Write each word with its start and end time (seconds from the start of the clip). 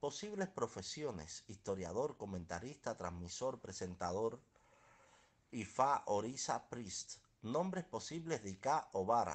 Posibles 0.00 0.48
profesiones: 0.48 1.42
historiador, 1.48 2.16
comentarista, 2.16 2.96
transmisor, 2.96 3.60
presentador, 3.60 4.40
Ifa, 5.50 6.04
Orisa, 6.06 6.68
Priest. 6.68 7.18
Nombres 7.42 7.84
posibles 7.84 8.44
de 8.44 8.50
Ika 8.50 8.90
o 8.92 9.04
Vara. 9.04 9.26